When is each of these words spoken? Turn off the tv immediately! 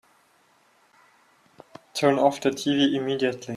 Turn 1.93 2.17
off 2.17 2.41
the 2.41 2.49
tv 2.49 2.95
immediately! 2.95 3.49